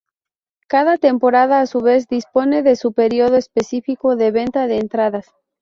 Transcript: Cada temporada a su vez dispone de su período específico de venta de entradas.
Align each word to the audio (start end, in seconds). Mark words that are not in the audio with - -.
Cada 0.67 0.97
temporada 0.97 1.59
a 1.61 1.67
su 1.67 1.81
vez 1.81 2.07
dispone 2.07 2.63
de 2.63 2.75
su 2.75 2.91
período 2.91 3.35
específico 3.37 4.15
de 4.15 4.31
venta 4.31 4.65
de 4.65 4.79
entradas. 4.79 5.27